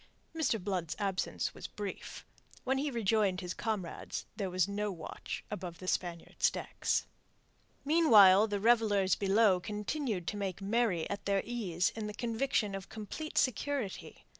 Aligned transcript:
Mr. 0.35 0.59
Blood's 0.59 0.95
absence 0.97 1.53
was 1.53 1.67
brief. 1.67 2.25
When 2.63 2.79
he 2.79 2.89
rejoined 2.89 3.39
his 3.41 3.53
comrades 3.53 4.25
there 4.35 4.49
was 4.49 4.67
no 4.67 4.91
watch 4.91 5.43
above 5.51 5.77
the 5.77 5.87
Spaniards' 5.87 6.49
decks. 6.49 7.05
Meanwhile 7.85 8.47
the 8.47 8.59
revellers 8.59 9.13
below 9.13 9.59
continued 9.59 10.25
to 10.29 10.37
make 10.37 10.59
merry 10.59 11.07
at 11.07 11.25
their 11.25 11.43
ease 11.45 11.91
in 11.95 12.07
the 12.07 12.15
conviction 12.15 12.73
of 12.73 12.89
complete 12.89 13.37
security. 13.37 14.25